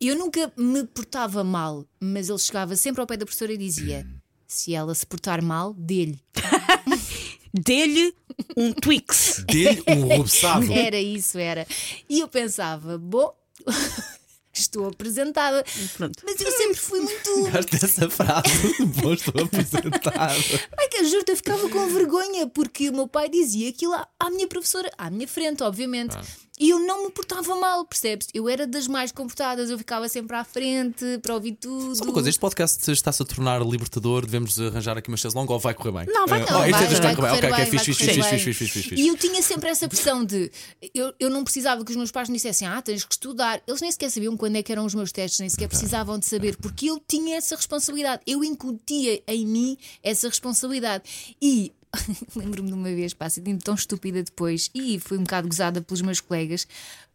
e 0.00 0.08
Eu 0.08 0.16
nunca 0.16 0.52
me 0.56 0.84
portava 0.84 1.42
mal, 1.42 1.86
mas 2.00 2.28
ele 2.28 2.38
chegava 2.38 2.76
sempre 2.76 3.00
ao 3.00 3.06
pé 3.06 3.16
da 3.16 3.24
professora 3.24 3.52
e 3.52 3.56
dizia: 3.58 4.06
Se 4.46 4.74
ela 4.74 4.94
se 4.94 5.06
portar 5.06 5.42
mal, 5.42 5.74
dê-lhe. 5.74 6.20
Dê-lhe 7.54 8.14
um 8.56 8.72
Twix. 8.72 9.44
Dê-lhe 9.46 9.82
um 9.88 10.08
robuçado. 10.08 10.70
Era 10.72 10.98
isso, 10.98 11.38
era. 11.38 11.66
E 12.08 12.20
eu 12.20 12.28
pensava: 12.28 12.98
Bom, 12.98 13.34
estou 14.52 14.88
apresentada. 14.88 15.64
Pronto. 15.96 16.22
Mas 16.24 16.40
eu 16.40 16.52
sempre 16.52 16.76
fui 16.76 17.00
muito. 17.00 17.50
Gosto 17.50 17.78
dessa 17.78 18.10
frase. 18.10 18.84
Bom, 19.02 19.12
estou 19.12 19.42
apresentado. 19.44 20.12
Ai, 20.78 20.88
que 20.88 20.98
eu 20.98 21.04
juro, 21.06 21.24
eu 21.26 21.36
ficava 21.36 21.68
com 21.68 21.86
vergonha 21.88 22.46
porque 22.46 22.90
o 22.90 22.92
meu 22.92 23.08
pai 23.08 23.28
dizia 23.28 23.68
aquilo 23.68 23.94
à, 23.94 24.06
à 24.18 24.30
minha 24.30 24.46
professora, 24.46 24.90
à 24.98 25.10
minha 25.10 25.26
frente, 25.26 25.62
obviamente. 25.62 26.16
E 26.62 26.70
eu 26.70 26.78
não 26.78 27.06
me 27.06 27.10
portava 27.10 27.56
mal, 27.56 27.84
percebes? 27.84 28.28
Eu 28.32 28.48
era 28.48 28.68
das 28.68 28.86
mais 28.86 29.10
comportadas, 29.10 29.68
eu 29.68 29.76
ficava 29.76 30.08
sempre 30.08 30.36
à 30.36 30.44
frente 30.44 31.18
para 31.20 31.34
ouvir 31.34 31.56
tudo. 31.60 31.96
Só 31.96 32.04
uma 32.04 32.12
coisa, 32.12 32.28
este 32.28 32.38
podcast 32.38 32.88
está-se 32.88 33.20
a 33.20 33.26
tornar 33.26 33.60
libertador. 33.66 34.24
Devemos 34.24 34.60
arranjar 34.60 34.96
aqui 34.96 35.08
uma 35.08 35.16
chaise 35.16 35.36
longa 35.36 35.52
ou 35.52 35.58
vai 35.58 35.74
correr 35.74 35.90
bem? 35.90 36.14
Não, 36.14 36.24
vai 36.24 36.40
Eh, 36.40 36.46
não, 36.48 36.58
oh, 36.58 36.60
vai, 36.60 36.68
é 36.68 36.72
vai 36.72 36.86
que 36.86 37.00
vai 37.00 37.16
correr 37.16 37.32
Ok, 37.32 37.50
ok, 37.50 37.50
bem, 37.50 37.66
fixe, 37.66 37.74
vai 37.74 37.84
fixe, 37.84 37.98
correr 37.98 38.14
fixe, 38.14 38.30
bem. 38.30 38.38
fixe, 38.38 38.54
fixe, 38.54 38.72
fixe, 38.74 38.88
fixe. 38.90 39.02
E 39.02 39.08
eu 39.08 39.16
tinha 39.16 39.42
sempre 39.42 39.70
essa 39.70 39.88
pressão 39.88 40.24
de. 40.24 40.52
Eu, 40.94 41.12
eu 41.18 41.28
não 41.28 41.42
precisava 41.42 41.84
que 41.84 41.90
os 41.90 41.96
meus 41.96 42.12
pais 42.12 42.28
me 42.28 42.36
dissessem, 42.36 42.68
ah, 42.68 42.80
tens 42.80 43.04
que 43.04 43.12
estudar. 43.12 43.60
Eles 43.66 43.80
nem 43.80 43.90
sequer 43.90 44.10
sabiam 44.12 44.36
quando 44.36 44.54
é 44.54 44.62
que 44.62 44.70
eram 44.70 44.84
os 44.84 44.94
meus 44.94 45.10
testes, 45.10 45.40
nem 45.40 45.48
sequer 45.48 45.66
precisavam 45.66 46.16
de 46.16 46.26
saber, 46.26 46.56
porque 46.58 46.86
eu 46.86 47.02
tinha 47.08 47.38
essa 47.38 47.56
responsabilidade. 47.56 48.22
Eu 48.24 48.44
incutia 48.44 49.20
em 49.26 49.44
mim 49.44 49.76
essa 50.00 50.28
responsabilidade. 50.28 51.02
E. 51.42 51.72
Lembro-me 52.34 52.68
de 52.68 52.74
uma 52.74 52.88
vez, 52.88 53.12
pá, 53.14 53.28
senti-me 53.28 53.58
tão 53.58 53.74
estúpida 53.74 54.22
depois 54.22 54.70
e 54.74 54.98
fui 54.98 55.18
um 55.18 55.22
bocado 55.22 55.48
gozada 55.48 55.80
pelos 55.82 56.00
meus 56.00 56.20
colegas, 56.20 56.66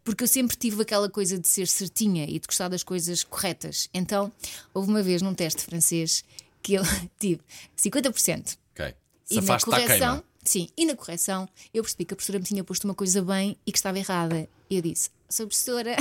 porque 0.03 0.23
eu 0.23 0.27
sempre 0.27 0.55
tive 0.55 0.81
aquela 0.81 1.09
coisa 1.09 1.37
de 1.37 1.47
ser 1.47 1.67
certinha 1.67 2.25
e 2.25 2.39
de 2.39 2.47
gostar 2.47 2.67
das 2.67 2.83
coisas 2.83 3.23
corretas. 3.23 3.89
Então, 3.93 4.31
houve 4.73 4.89
uma 4.89 5.01
vez 5.01 5.21
num 5.21 5.33
teste 5.33 5.61
francês 5.63 6.23
que 6.61 6.75
eu 6.75 6.83
tive 7.19 7.41
50%. 7.77 8.57
Ok. 8.73 8.93
E 9.29 9.41
na 9.41 9.59
correção, 9.59 10.23
sim, 10.43 10.69
e 10.77 10.85
na 10.85 10.95
correção 10.95 11.49
eu 11.73 11.83
percebi 11.83 12.05
que 12.05 12.13
a 12.13 12.15
professora 12.15 12.39
me 12.39 12.45
tinha 12.45 12.63
posto 12.63 12.85
uma 12.85 12.95
coisa 12.95 13.21
bem 13.21 13.57
e 13.65 13.71
que 13.71 13.77
estava 13.77 13.97
errada. 13.99 14.47
E 14.69 14.75
eu 14.75 14.81
disse: 14.81 15.09
Sou 15.29 15.47
professora. 15.47 15.95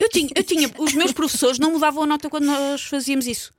Eu 0.00 0.08
tinha, 0.08 0.30
eu 0.34 0.42
tinha, 0.42 0.72
os 0.78 0.94
meus 0.94 1.12
professores 1.12 1.58
não 1.58 1.72
mudavam 1.72 2.04
a 2.04 2.06
nota 2.06 2.30
quando 2.30 2.46
nós 2.46 2.82
fazíamos 2.82 3.26
isso. 3.26 3.52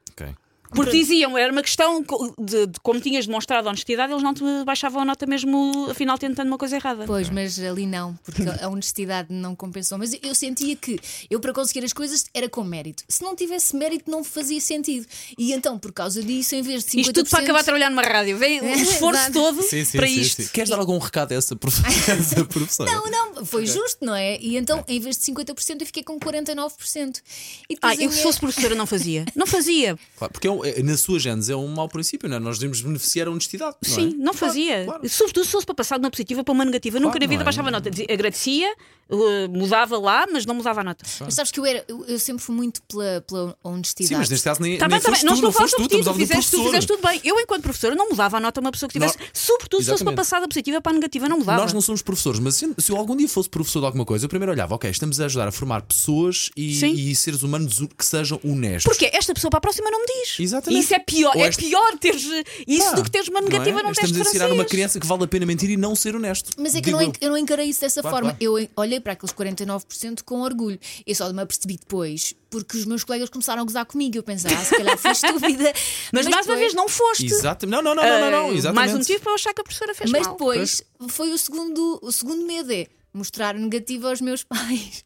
Porque 0.72 0.92
diziam, 0.92 1.38
era 1.38 1.52
uma 1.52 1.62
questão 1.62 2.04
de, 2.38 2.66
de 2.68 2.80
como 2.82 3.00
tinhas 3.00 3.26
demonstrado 3.26 3.68
honestidade, 3.68 4.12
eles 4.12 4.24
não 4.24 4.34
te 4.34 4.44
baixavam 4.66 5.02
a 5.02 5.06
nota 5.06 5.26
mesmo, 5.26 5.88
afinal, 5.90 6.18
tentando 6.18 6.48
uma 6.48 6.58
coisa 6.58 6.76
errada. 6.76 7.06
Pois, 7.06 7.30
mas 7.30 7.58
ali 7.60 7.86
não, 7.86 8.18
porque 8.24 8.42
a 8.62 8.68
honestidade 8.68 9.28
não 9.34 9.56
compensou. 9.56 9.98
Mas 9.98 10.18
eu 10.22 10.36
sentia 10.36 10.76
que 10.76 11.00
eu, 11.30 11.40
para 11.40 11.54
conseguir 11.54 11.86
as 11.86 11.94
coisas, 11.94 12.26
era 12.34 12.50
com 12.50 12.64
mérito. 12.64 13.04
Se 13.08 13.22
não 13.24 13.36
tivesse 13.36 13.76
mérito, 13.76 14.10
não 14.10 14.24
fazia 14.24 14.60
sentido. 14.60 15.06
E 15.38 15.54
então, 15.54 15.78
por 15.80 15.92
causa 15.94 16.22
disso, 16.22 16.56
em 16.56 16.62
vez 16.62 16.84
de 16.84 16.92
50%. 16.92 17.00
Isto 17.02 17.14
tudo 17.14 17.30
para 17.30 17.44
acabar 17.44 17.60
a 17.60 17.64
trabalhar 17.64 17.90
numa 17.90 18.02
rádio. 18.02 18.38
Veio 18.38 18.64
o 18.64 18.68
É, 18.68 18.74
esforço 18.74 19.32
todo 19.32 19.62
Sim, 19.64 19.86
sim, 19.86 19.98
para 19.98 20.08
sim, 20.08 20.20
isto. 20.20 20.42
sim. 20.44 20.50
Queres 20.52 20.70
dar 20.70 20.80
algum 20.80 20.98
recado 20.98 21.32
a 21.32 21.36
essa 21.36 21.56
professora? 21.56 22.92
Não, 22.92 23.06
não, 23.10 23.46
foi 23.46 23.66
justo, 23.66 24.04
não 24.06 24.16
é? 24.16 24.38
E 24.40 24.58
então, 24.58 24.84
em 24.88 25.00
vez 25.00 25.18
de 25.18 25.24
50%, 25.32 25.82
eu 25.82 25.86
fiquei 25.86 26.04
com 26.04 26.20
49%. 26.20 27.22
E 27.70 27.78
Ah, 27.82 27.94
eu 27.94 27.98
se 28.00 28.08
minha- 28.08 28.24
fosse 28.24 28.40
professora 28.40 28.76
não 28.76 28.86
fazia. 28.86 29.26
Não 29.36 29.46
fazia. 29.48 29.98
Claro, 30.18 30.34
porque 30.34 30.48
é 30.48 30.52
um- 30.52 30.55
é- 30.64 30.82
na 30.84 30.96
sua 30.96 31.18
gênese 31.20 31.52
é 31.52 31.56
um 31.56 31.68
mau 31.68 31.90
princípio, 31.90 32.30
não 32.30 32.38
é? 32.38 32.40
Nós 32.40 32.58
devemos 32.60 32.80
beneficiar 32.82 33.28
a 33.28 33.32
honestidade. 33.32 33.76
Não 33.86 33.94
Sim, 33.96 34.10
é? 34.10 34.24
não 34.24 34.34
fazia. 34.34 34.86
claro. 34.86 35.10
Sobretudo 35.10 35.46
se 35.46 35.52
fosse 35.52 35.66
para 35.66 35.76
passar 35.76 35.98
de 35.98 36.04
uma 36.06 36.12
positiva 36.12 36.44
para 36.44 36.52
uma 36.54 36.64
negativa. 36.66 37.00
Nunca 37.00 37.20
na 37.20 37.26
vida 37.28 37.42
é? 37.42 37.44
baixava 37.46 37.72
nota. 37.72 37.90
Dizia- 37.90 38.08
Agradecia, 38.10 38.74
uh, 39.10 39.50
mudava 39.50 39.98
lá, 39.98 40.26
mas 40.32 40.46
não 40.46 40.56
mudava 40.56 40.82
a 40.82 40.84
nota. 40.84 41.06
Mas 41.22 41.34
sabes 41.34 41.52
que 41.52 41.60
eu, 41.60 41.66
era, 41.66 41.84
eu, 41.88 42.06
eu 42.06 42.20
sempre 42.20 42.44
fui 42.44 42.56
muito 42.56 42.82
pela, 42.84 43.22
pela 43.28 43.58
honestidade. 43.64 44.08
Sim, 44.10 44.16
mas 44.18 44.30
neste 44.30 44.44
caso 44.44 44.62
nem, 44.62 44.78
Tá 44.78 44.88
nem 44.88 44.98
bem, 44.98 45.02
tá 45.04 45.12
bem. 45.12 45.20
foste 45.20 45.26
Não 45.26 45.34
tu, 45.34 45.36
estou 45.36 45.48
a 45.48 45.52
não 45.52 45.54
falar 45.54 45.68
sobre 45.70 45.88
ti, 45.88 46.04
tu 46.04 46.14
fizeste, 46.14 46.52
tu 46.52 46.64
fizeste 46.66 46.88
tudo 46.88 47.08
bem. 47.08 47.22
Eu, 47.24 47.40
enquanto 47.40 47.64
professora, 47.64 47.96
não 47.96 48.10
mudava 48.10 48.38
a 48.38 48.40
nota 48.40 48.60
a 48.60 48.62
uma 48.62 48.72
pessoa 48.72 48.88
que 48.90 48.94
tivesse. 48.94 49.18
Nós- 49.18 49.30
Sobretudo 49.34 49.84
se 49.84 49.90
fosse 49.92 50.04
para 50.04 50.12
Exatamente. 50.14 50.18
passar 50.18 50.40
da 50.42 50.48
positiva 50.48 50.82
para 50.82 50.92
a 50.92 50.96
negativa, 50.96 51.30
não 51.30 51.38
mudava. 51.40 51.62
Nós 51.62 51.74
não 51.74 51.82
somos 51.82 52.02
professores, 52.02 52.40
mas 52.40 52.56
se, 52.56 52.74
se 52.78 52.92
eu 52.92 52.98
algum 52.98 53.16
dia 53.16 53.28
fosse 53.30 53.50
professor 53.50 53.80
de 53.80 53.86
alguma 53.86 54.06
coisa, 54.06 54.26
eu 54.26 54.30
primeiro 54.30 54.52
olhava, 54.52 54.76
ok, 54.76 54.90
estamos 54.90 55.20
a 55.20 55.26
ajudar 55.26 55.48
a 55.48 55.52
formar 55.52 55.82
pessoas 55.84 56.50
e, 56.56 57.12
e 57.12 57.16
seres 57.16 57.44
humanos 57.44 57.80
que 57.98 58.06
sejam 58.06 58.40
honestos. 58.44 58.84
Porque 58.84 59.10
esta 59.14 59.34
pessoa 59.34 59.50
para 59.52 59.58
a 59.60 59.62
próxima 59.62 59.90
não 59.92 60.00
me 60.00 60.06
diz. 60.06 60.40
Exatamente. 60.40 60.80
E 60.80 60.84
isso 60.84 60.94
é 60.94 61.00
pior. 61.00 61.36
Ou 61.36 61.46
É 61.46 61.52
pior 61.52 61.98
teres 62.00 62.24
isso 62.68 62.90
Pá, 62.90 62.96
do 62.96 63.04
que 63.04 63.12
teres 63.12 63.28
uma 63.28 63.42
negativa 63.42 63.72
não 63.72 63.80
é? 63.80 63.84
num 63.84 63.92
Estamos 63.92 64.18
a 64.18 64.22
ensinar 64.22 64.52
uma 64.52 64.66
criança 64.66 65.00
que 65.00 65.06
vale 65.08 65.24
a 65.24 65.28
pena 65.28 65.46
mentir 65.46 65.70
e 65.70 65.78
não 65.78 65.96
ser 65.96 66.16
honesto. 66.16 66.52
Mas 66.58 66.76
é 66.76 66.82
que 66.82 66.90
eu 66.92 67.00
não, 67.00 67.12
não 67.32 67.38
encarei 67.38 67.70
isso 67.70 67.82
dessa 67.82 68.02
forma. 68.02 68.36
Eu 68.40 68.58
en- 68.60 68.70
olhei 68.96 69.00
para 69.02 69.14
aqueles 69.14 69.34
49% 69.34 70.24
com 70.24 70.42
orgulho. 70.42 70.80
Eu 71.06 71.16
só 71.16 71.32
me 71.32 71.42
apercebi 71.42 71.78
depois, 71.78 72.34
porque 72.50 72.78
os 72.78 72.86
meus 72.86 73.04
colegas 73.04 73.30
começaram 73.30 73.62
a 73.62 73.66
gozar 73.66 73.86
comigo. 73.86 74.18
Eu 74.18 74.24
pensei, 74.24 74.52
ah, 74.54 74.64
se 74.64 74.76
calhar 74.76 74.98
fui 74.98 75.12
estúpida. 75.12 75.74
Mas, 76.14 76.26
mais 76.28 76.48
uma 76.48 76.56
depois- 76.56 76.60
vez 76.60 76.74
não 76.74 76.88
foste. 76.88 77.26
Exatamente. 77.26 77.76
Não, 77.76 77.82
não, 77.82 77.96
não, 77.96 78.04
não, 78.04 78.20
não, 78.20 78.32
não, 78.32 78.46
Ah, 78.50 78.54
exatamente. 78.54 78.76
Mais 78.76 78.94
um 78.94 78.98
motivo 79.00 79.20
para 79.22 79.32
eu 79.32 79.36
achar 79.36 79.54
que 79.54 79.62
a 79.62 79.64
professora 79.64 79.94
fez 79.94 80.10
Mas 80.12 80.24
mal. 80.26 80.32
depois 80.34 80.82
foi 81.10 81.32
o 81.32 81.38
segundo, 81.38 82.00
o 82.02 82.12
segundo 82.12 82.46
medo: 82.46 82.72
é 82.72 82.88
mostrar 83.14 83.56
negativo 83.56 84.08
aos 84.08 84.22
meus 84.22 84.44
pais. 84.46 85.04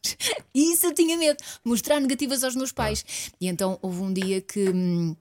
E 0.53 0.74
isso 0.74 0.85
eu 0.85 0.94
tinha 0.94 1.18
medo, 1.18 1.38
mostrar 1.63 2.00
negativas 2.00 2.44
aos 2.44 2.56
meus 2.56 2.71
pais. 2.71 3.03
E 3.42 3.47
então 3.47 3.78
houve 3.81 4.02
um 4.02 4.14
dia 4.14 4.42
que, 4.42 4.69
hum, 4.69 5.16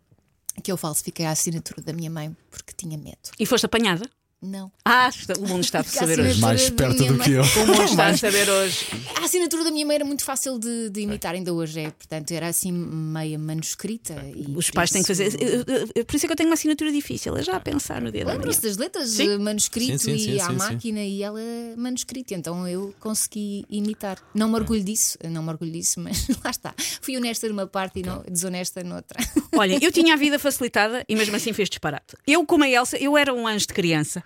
que 0.62 0.70
eu 0.72 0.76
falsifiquei 0.76 1.24
a 1.26 1.30
assinatura 1.30 1.82
da 1.82 1.92
minha 1.92 2.10
mãe 2.10 2.34
porque 2.50 2.72
tinha 2.76 2.96
medo. 2.98 3.18
E 3.38 3.46
foste 3.46 3.66
apanhada? 3.66 4.08
Não. 4.40 4.70
Ah, 4.84 5.10
o 5.36 5.48
mundo 5.48 5.64
está 5.64 5.80
a 5.80 5.82
saber 5.84 6.20
hoje. 6.20 6.40
Mais 6.40 6.70
minha 6.70 6.88
do 6.94 7.18
que 7.18 7.32
eu. 7.32 7.42
O 7.42 7.66
mundo 7.66 7.82
está 7.82 8.06
a 8.06 8.16
saber 8.16 8.48
hoje. 8.48 8.86
A 9.20 9.24
assinatura 9.24 9.64
da 9.64 9.70
minha 9.72 9.84
mãe 9.84 9.96
era 9.96 10.04
muito 10.04 10.22
fácil 10.24 10.60
de, 10.60 10.90
de 10.90 11.00
imitar, 11.00 11.34
ainda 11.34 11.52
hoje 11.52 11.80
é. 11.80 11.90
Portanto, 11.90 12.30
era 12.30 12.46
assim 12.46 12.70
meia 12.70 13.36
manuscrita. 13.36 14.14
e 14.36 14.54
Os 14.56 14.70
pais 14.70 14.90
têm 14.90 15.02
que 15.02 15.08
fazer. 15.08 15.34
eu- 15.42 15.64
eu- 15.66 15.88
eu- 15.92 16.04
Por 16.04 16.14
isso 16.14 16.24
é 16.24 16.28
que 16.28 16.32
eu 16.32 16.36
tenho 16.36 16.48
uma 16.48 16.54
assinatura 16.54 16.92
difícil. 16.92 17.36
É 17.36 17.42
já 17.42 17.56
a 17.56 17.60
pensar 17.60 18.00
no 18.00 18.12
dia 18.12 18.20
da 18.20 18.26
manhã. 18.26 18.38
Lembram-se 18.38 18.62
das 18.62 18.76
letras 18.76 19.10
Sim. 19.10 19.28
eh, 19.28 19.38
manuscrito 19.38 19.98
Sim, 19.98 20.16
sim, 20.16 20.24
sim, 20.24 20.30
e 20.34 20.40
à 20.40 20.44
sim, 20.46 20.50
sim. 20.52 20.56
máquina 20.56 21.00
e 21.02 21.20
ela 21.22 21.40
manuscrita. 21.76 22.34
Então 22.34 22.66
eu 22.68 22.94
consegui 23.00 23.64
imitar. 23.68 24.18
Não 24.32 24.48
me 24.48 24.54
orgulho 24.54 24.84
disso, 24.84 25.18
não 25.28 25.42
me 25.42 25.48
orgulho 25.48 25.72
disso, 25.72 25.98
mas 26.00 26.28
lá 26.44 26.50
está. 26.50 26.74
Fui 27.00 27.16
honesta 27.16 27.48
numa 27.48 27.66
parte 27.66 27.98
e 27.98 28.02
não, 28.04 28.22
desonesta 28.30 28.84
noutra. 28.84 29.18
Olha, 29.56 29.78
eu 29.82 29.90
tinha 29.92 30.14
a 30.14 30.16
vida 30.16 30.38
facilitada 30.38 31.04
e 31.08 31.16
mesmo 31.16 31.34
assim 31.34 31.52
fez 31.52 31.68
disparate. 31.68 32.16
Eu, 32.24 32.46
como 32.46 32.62
a 32.62 32.68
Elsa, 32.68 32.96
eu 32.98 33.16
era 33.18 33.34
um 33.34 33.44
anjo 33.44 33.66
de 33.66 33.74
criança. 33.74 34.22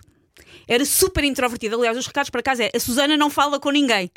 Era 0.67 0.85
super 0.85 1.23
introvertida. 1.23 1.75
Aliás, 1.75 1.97
os 1.97 2.07
recados 2.07 2.29
para 2.29 2.41
casa 2.41 2.63
é 2.63 2.71
a 2.75 2.79
Susana 2.79 3.17
não 3.17 3.29
fala 3.29 3.59
com 3.59 3.69
ninguém. 3.69 4.11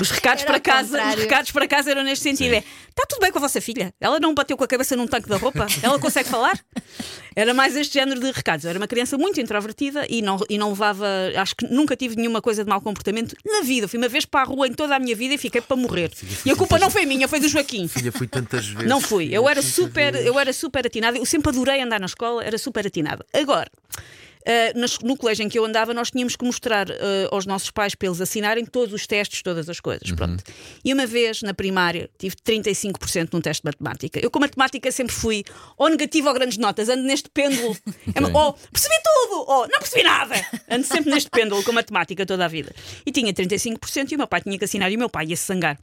Os 0.00 0.10
recados, 0.10 0.42
Era 0.42 0.52
para 0.52 0.60
casa, 0.60 1.02
os 1.10 1.14
recados 1.14 1.50
para 1.50 1.68
casa 1.68 1.90
eram 1.90 2.02
neste 2.02 2.22
sentido: 2.22 2.54
é 2.54 2.64
está 2.88 3.04
tudo 3.08 3.20
bem 3.20 3.30
com 3.30 3.38
a 3.38 3.42
vossa 3.42 3.60
filha? 3.60 3.92
Ela 4.00 4.20
não 4.20 4.34
bateu 4.34 4.56
com 4.56 4.64
a 4.64 4.66
cabeça 4.66 4.96
num 4.96 5.06
tanque 5.06 5.28
da 5.28 5.36
roupa? 5.36 5.66
Ela 5.82 5.98
consegue 5.98 6.28
falar? 6.28 6.58
Era 7.34 7.54
mais 7.54 7.74
este 7.76 7.94
género 7.94 8.20
de 8.20 8.30
recados. 8.30 8.64
Eu 8.64 8.70
era 8.70 8.78
uma 8.78 8.86
criança 8.86 9.16
muito 9.16 9.40
introvertida 9.40 10.06
e 10.06 10.20
não, 10.20 10.38
e 10.50 10.58
não 10.58 10.68
levava. 10.68 11.06
Acho 11.38 11.56
que 11.56 11.66
nunca 11.66 11.96
tive 11.96 12.14
nenhuma 12.14 12.42
coisa 12.42 12.62
de 12.62 12.68
mau 12.68 12.78
comportamento 12.78 13.34
na 13.42 13.62
vida. 13.62 13.88
Fui 13.88 13.98
uma 13.98 14.08
vez 14.08 14.26
para 14.26 14.42
a 14.42 14.44
rua 14.44 14.66
em 14.68 14.74
toda 14.74 14.94
a 14.94 14.98
minha 14.98 15.16
vida 15.16 15.32
e 15.32 15.38
fiquei 15.38 15.62
para 15.62 15.74
morrer. 15.74 16.10
E 16.44 16.50
a 16.50 16.56
culpa 16.56 16.78
não 16.78 16.90
foi 16.90 17.06
minha, 17.06 17.26
foi 17.26 17.40
do 17.40 17.48
Joaquim. 17.48 17.88
Filha, 17.88 18.12
fui 18.12 18.26
tantas 18.26 18.66
vezes. 18.68 18.86
Não 18.86 19.00
fui. 19.00 19.30
Eu 19.32 19.48
era 19.48 19.62
super, 19.62 20.14
eu 20.14 20.38
era 20.38 20.52
super 20.52 20.86
atinada. 20.86 21.16
Eu 21.16 21.24
sempre 21.24 21.48
adorei 21.48 21.80
andar 21.80 21.98
na 21.98 22.04
escola, 22.04 22.44
era 22.44 22.58
super 22.58 22.86
atinada. 22.86 23.24
Agora, 23.32 23.70
Uh, 24.42 24.78
nas- 24.78 24.98
no 24.98 25.16
colégio 25.16 25.44
em 25.44 25.48
que 25.48 25.56
eu 25.58 25.64
andava, 25.64 25.94
nós 25.94 26.10
tínhamos 26.10 26.34
que 26.34 26.44
mostrar 26.44 26.90
uh, 26.90 26.94
aos 27.30 27.46
nossos 27.46 27.70
pais 27.70 27.94
para 27.94 28.08
eles 28.08 28.20
assinarem 28.20 28.64
todos 28.66 28.92
os 28.92 29.06
testes, 29.06 29.40
todas 29.42 29.68
as 29.68 29.78
coisas. 29.78 30.10
Pronto. 30.10 30.42
E 30.84 30.92
uma 30.92 31.06
vez, 31.06 31.42
na 31.42 31.54
primária, 31.54 32.10
tive 32.18 32.34
35% 32.36 33.28
num 33.32 33.40
teste 33.40 33.62
de 33.62 33.66
matemática. 33.66 34.18
Eu, 34.20 34.30
com 34.30 34.40
matemática, 34.40 34.90
sempre 34.90 35.14
fui 35.14 35.44
ou 35.76 35.88
negativo 35.88 36.26
ou 36.28 36.34
grandes 36.34 36.58
notas, 36.58 36.88
ando 36.88 37.02
neste 37.04 37.28
pêndulo. 37.30 37.76
É 38.14 38.18
uma- 38.20 38.46
Ou 38.46 38.52
percebi 38.72 38.94
tudo, 39.04 39.44
ou 39.48 39.68
não 39.68 39.78
percebi 39.78 40.02
nada. 40.02 40.34
Ando 40.68 40.86
sempre 40.86 41.10
neste 41.12 41.30
pêndulo 41.30 41.62
com 41.62 41.72
matemática 41.72 42.26
toda 42.26 42.44
a 42.44 42.48
vida. 42.48 42.74
E 43.06 43.12
tinha 43.12 43.32
35% 43.32 44.10
e 44.10 44.14
o 44.16 44.18
meu 44.18 44.26
pai 44.26 44.40
tinha 44.40 44.58
que 44.58 44.64
assinar 44.64 44.90
e 44.90 44.96
o 44.96 44.98
meu 44.98 45.08
pai 45.08 45.26
ia 45.26 45.36
se 45.36 45.46
zangar. 45.46 45.78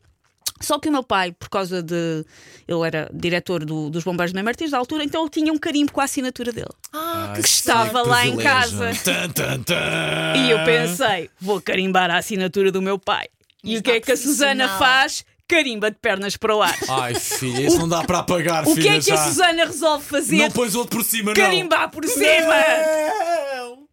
Só 0.62 0.78
que 0.78 0.89
o 0.89 0.92
meu 0.92 1.04
pai, 1.04 1.32
por 1.32 1.50
causa 1.50 1.82
de. 1.82 2.25
Ele 2.68 2.86
era 2.86 3.10
diretor 3.13 3.63
do- 3.63 3.89
dos 3.89 4.04
Bombeiros 4.04 4.32
de 4.32 4.36
Mãe 4.36 4.44
Martins 4.44 4.72
da 4.72 4.78
altura, 4.78 5.04
então 5.04 5.22
ele 5.22 5.30
tinha 5.30 5.54
um 5.54 5.58
carimbo 5.58 5.92
com 5.92 6.01
a 6.01 6.04
assinatura 6.04 6.51
dele. 6.51 6.68
Ah, 6.94 7.30
Ai, 7.34 7.42
que 7.42 7.48
estava 7.48 8.01
lá 8.01 8.25
em 8.25 8.36
casa. 8.38 8.92
Tan, 9.04 9.30
tan, 9.30 9.63
tan. 9.63 10.34
E 10.36 10.51
eu 10.51 10.63
pensei, 10.66 11.30
vou 11.39 11.62
carimbar 11.62 12.12
a 12.12 12.18
assinatura 12.18 12.72
do 12.72 12.82
meu 12.82 13.00
pai. 13.00 13.28
E 13.63 13.72
Mas 13.72 13.80
o 13.80 13.84
que 13.84 13.92
é 13.92 14.00
que 14.01 14.12
a 14.12 14.18
Susana 14.18 14.78
faz? 14.78 15.25
Carimba 15.48 15.89
de 15.89 15.98
pernas 15.98 16.38
para 16.38 16.56
o 16.56 16.62
ar. 16.62 16.78
Ai, 16.89 17.16
filha, 17.16 17.62
isso 17.68 17.80
não 17.80 17.89
dá 17.89 18.04
para 18.04 18.20
apagar, 18.20 18.68
o 18.68 18.75
filha. 18.75 18.82
que 18.84 18.88
é 18.98 19.00
que 19.01 19.12
a 19.12 19.16
já. 19.16 19.25
Susana 19.25 19.66
resolve 19.66 20.06
fazer? 20.06 20.38
Não 20.38 20.51
pões 20.51 20.75
outro 20.75 20.98
por 21.00 21.04
cima, 21.06 21.34
não. 21.34 21.34
Carimbar 21.34 21.89
por 21.89 22.06
cima! 22.06 22.54
Não. 23.56 23.88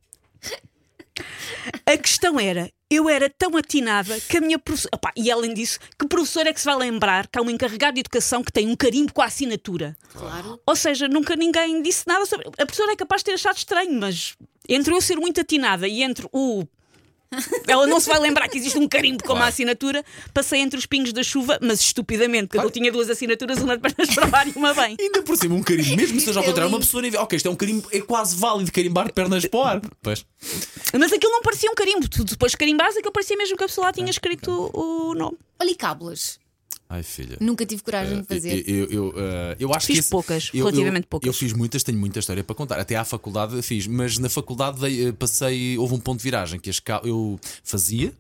A 1.86 1.96
questão 1.96 2.38
era, 2.38 2.70
eu 2.90 3.08
era 3.08 3.28
tão 3.28 3.56
atinada 3.56 4.18
que 4.20 4.36
a 4.36 4.40
minha 4.40 4.58
professora. 4.58 4.96
E 5.16 5.30
além 5.30 5.52
disso, 5.52 5.78
que 5.98 6.06
professor 6.06 6.46
é 6.46 6.52
que 6.52 6.60
se 6.60 6.66
vai 6.66 6.76
lembrar 6.76 7.26
que 7.26 7.38
há 7.38 7.42
um 7.42 7.50
encarregado 7.50 7.94
de 7.94 8.00
educação 8.00 8.42
que 8.42 8.52
tem 8.52 8.68
um 8.68 8.76
carimbo 8.76 9.12
com 9.12 9.22
a 9.22 9.26
assinatura? 9.26 9.96
claro. 10.12 10.60
Ou 10.66 10.76
seja, 10.76 11.08
nunca 11.08 11.34
ninguém 11.36 11.82
disse 11.82 12.04
nada 12.06 12.24
sobre. 12.26 12.48
A 12.48 12.66
professora 12.66 12.92
é 12.92 12.96
capaz 12.96 13.20
de 13.20 13.26
ter 13.26 13.32
achado 13.32 13.56
estranho, 13.56 13.92
mas 13.98 14.36
entre 14.68 14.94
eu 14.94 15.00
ser 15.00 15.16
muito 15.16 15.40
atinada 15.40 15.86
e 15.88 16.02
entre 16.02 16.28
o. 16.32 16.64
Ela 17.66 17.86
não 17.86 18.00
se 18.00 18.08
vai 18.08 18.18
lembrar 18.18 18.48
que 18.48 18.58
existe 18.58 18.78
um 18.78 18.88
carimbo 18.88 19.22
com 19.24 19.32
uma 19.32 19.46
assinatura. 19.46 20.04
Passei 20.32 20.60
entre 20.60 20.78
os 20.78 20.86
pingos 20.86 21.12
da 21.12 21.22
chuva, 21.22 21.58
mas 21.60 21.80
estupidamente, 21.80 22.48
porque 22.48 22.64
eu 22.66 22.70
tinha 22.70 22.90
duas 22.90 23.10
assinaturas, 23.10 23.58
uma 23.58 23.76
de 23.76 23.82
pernas 23.82 24.14
para 24.14 24.28
o 24.30 24.36
ar 24.36 24.48
e 24.48 24.52
uma 24.52 24.74
bem. 24.74 24.96
Ainda 25.00 25.22
por 25.22 25.36
cima, 25.36 25.54
um 25.54 25.62
carimbo, 25.62 25.96
mesmo 25.96 26.18
que 26.18 26.24
seja 26.24 26.38
ao 26.38 26.44
É 26.44 26.48
contrário, 26.48 26.68
uma 26.70 26.78
pessoa. 26.78 27.02
Ok, 27.18 27.36
isto 27.36 27.48
é 27.48 27.50
um 27.50 27.56
carimbo, 27.56 27.88
é 27.92 28.00
quase 28.00 28.36
válido 28.36 28.70
carimbar 28.72 29.12
pernas 29.12 29.46
para 29.46 29.58
o 29.58 29.62
ar. 29.62 29.80
Pois. 30.02 30.24
Mas 30.98 31.12
aquilo 31.12 31.32
não 31.32 31.42
parecia 31.42 31.70
um 31.70 31.74
carimbo. 31.74 32.08
Tu 32.08 32.24
depois 32.24 32.54
carimbas, 32.54 32.96
aquilo 32.96 33.12
parecia 33.12 33.36
mesmo 33.36 33.56
que 33.56 33.64
a 33.64 33.66
pessoa 33.66 33.86
lá 33.88 33.92
tinha 33.92 34.10
escrito 34.10 34.70
o 34.72 35.14
nome. 35.14 35.36
Olha, 35.60 35.74
cábulas. 35.74 36.38
Ai, 36.88 37.02
filha. 37.02 37.36
Nunca 37.40 37.66
tive 37.66 37.82
coragem 37.82 38.20
de 38.20 38.26
fazer. 38.28 38.62
Eu, 38.68 38.76
eu, 38.84 38.90
eu, 38.90 39.14
eh, 39.16 39.56
eu 39.58 39.74
acho 39.74 39.86
Fiz 39.86 39.94
que 39.96 40.00
esse- 40.00 40.10
poucas, 40.10 40.50
eu- 40.54 40.64
relativamente 40.64 41.06
poucas. 41.08 41.26
Eu 41.26 41.32
fiz 41.32 41.52
muitas, 41.52 41.82
tenho 41.82 41.98
muita 41.98 42.20
história 42.20 42.44
para 42.44 42.54
contar. 42.54 42.78
Até 42.78 42.94
à 42.94 43.04
faculdade 43.04 43.60
fiz, 43.62 43.86
mas 43.88 44.18
na 44.18 44.28
faculdade 44.28 44.78
dei- 44.80 45.08
eh, 45.08 45.12
passei, 45.12 45.76
houve 45.78 45.94
um 45.94 45.98
ponto 46.00 46.18
de 46.18 46.24
viragem 46.24 46.60
que 46.60 46.70
as 46.70 46.80
eu 47.04 47.40
fazia. 47.64 48.12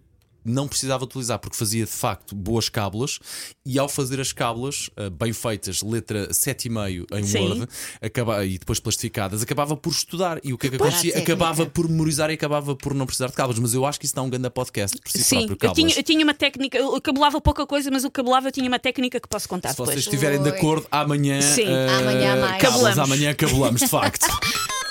Não 0.46 0.68
precisava 0.68 1.04
utilizar 1.04 1.38
porque 1.38 1.56
fazia 1.56 1.84
de 1.84 1.90
facto 1.90 2.34
boas 2.34 2.68
cábulas 2.68 3.18
e 3.64 3.78
ao 3.78 3.88
fazer 3.88 4.20
as 4.20 4.32
cábulas 4.32 4.88
eh, 4.96 5.10
bem 5.10 5.32
feitas, 5.32 5.82
letra 5.82 6.28
7,5 6.28 7.06
em 7.18 7.24
Sim. 7.24 7.38
Word 7.40 7.68
acaba, 8.00 8.44
e 8.44 8.58
depois 8.58 8.78
plastificadas, 8.80 9.42
acabava 9.42 9.76
por 9.76 9.90
estudar. 9.90 10.38
E 10.44 10.52
o 10.52 10.58
que 10.58 10.68
é 10.68 10.70
que 10.70 10.76
acontecia? 10.76 11.18
Acabava 11.18 11.66
por 11.66 11.88
memorizar 11.88 12.30
e 12.30 12.34
acabava 12.34 12.74
por 12.76 12.94
não 12.94 13.06
precisar 13.06 13.26
de 13.26 13.32
cábulas. 13.32 13.58
Mas 13.58 13.74
eu 13.74 13.84
acho 13.84 13.98
que 13.98 14.06
isso 14.06 14.14
dá 14.14 14.22
um 14.22 14.30
grande 14.30 14.48
podcast 14.50 14.96
por 15.00 15.10
si 15.10 15.18
Sim, 15.22 15.46
próprio. 15.46 15.68
eu 15.68 15.72
tinha, 15.74 15.94
eu 15.96 16.02
tinha 16.02 16.22
uma 16.24 16.34
técnica, 16.34 16.78
eu 16.78 17.00
cabelava 17.00 17.40
pouca 17.40 17.66
coisa, 17.66 17.90
mas 17.90 18.04
o 18.04 18.10
cabelava 18.10 18.48
eu 18.48 18.52
tinha 18.52 18.68
uma 18.68 18.78
técnica 18.78 19.20
que 19.20 19.28
posso 19.28 19.48
contar 19.48 19.70
Se 19.70 19.74
depois. 19.74 19.90
vocês 19.90 20.04
estiverem 20.04 20.42
de 20.42 20.48
acordo, 20.50 20.86
amanhã. 20.90 21.40
Sim. 21.40 21.66
eh, 21.66 21.88
Amanhã 21.98 22.36
mais. 22.40 22.62
cábulas, 22.62 22.94
Cabelamos. 22.94 22.98
Amanhã 22.98 23.34
cabelamos, 23.34 23.80
de 23.80 23.88
facto. 23.88 24.26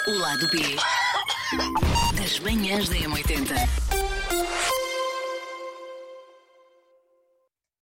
O 0.07 0.11
lado 0.19 0.47
B 0.51 0.59
das 2.21 2.39
manhãs 2.41 2.87
da 2.89 2.95
M80. 2.95 4.64